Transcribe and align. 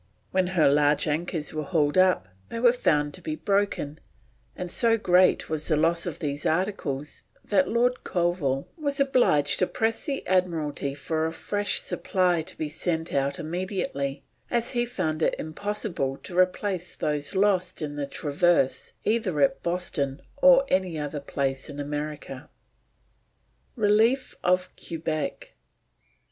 When 0.31 0.47
her 0.57 0.67
large 0.67 1.07
anchors 1.07 1.53
were 1.53 1.61
hauled 1.61 1.95
up 1.95 2.27
they 2.49 2.59
were 2.59 2.73
found 2.73 3.13
to 3.13 3.21
be 3.21 3.35
broken; 3.35 3.99
and 4.55 4.71
so 4.71 4.97
great 4.97 5.47
was 5.47 5.67
the 5.67 5.77
loss 5.77 6.07
of 6.07 6.17
these 6.17 6.43
articles 6.43 7.21
that 7.45 7.67
Lord 7.69 8.03
Colville 8.03 8.67
was 8.79 8.99
obliged 8.99 9.59
to 9.59 9.67
press 9.67 10.07
the 10.07 10.25
Admiralty 10.25 10.95
for 10.95 11.27
a 11.27 11.31
fresh 11.31 11.81
supply 11.81 12.41
to 12.41 12.57
be 12.57 12.67
sent 12.67 13.13
out 13.13 13.37
immediately, 13.37 14.23
as 14.49 14.71
he 14.71 14.87
found 14.87 15.21
it 15.21 15.35
impossible 15.37 16.17
to 16.23 16.35
replace 16.35 16.95
those 16.95 17.35
lost 17.35 17.79
in 17.79 17.95
the 17.95 18.07
Traverse 18.07 18.93
either 19.03 19.39
at 19.39 19.61
Boston 19.61 20.19
or 20.37 20.65
any 20.69 20.97
other 20.97 21.19
place 21.19 21.69
in 21.69 21.79
America. 21.79 22.49
RELIEF 23.75 24.33
OF 24.43 24.75
QUEBEC. 24.77 25.53